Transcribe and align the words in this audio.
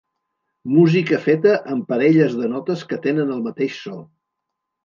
Música 0.77 1.19
feta 1.25 1.53
amb 1.75 1.87
parelles 1.93 2.35
de 2.39 2.51
notes 2.57 2.85
que 2.93 3.01
tenen 3.07 3.35
el 3.37 3.47
mateix 3.51 3.77
so. 3.85 3.99